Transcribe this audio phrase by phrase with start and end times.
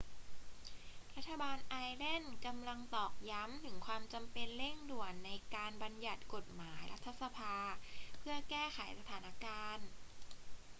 [1.15, 7.57] รัฐบาลไอร์แลนด์กำลังตอกย้ำถึงความจำเป็นเร่งด่วนในการบัญญัติกฎหมายรัฐสภา
[8.19, 9.87] เพื่อแก้ไขสถานการณ์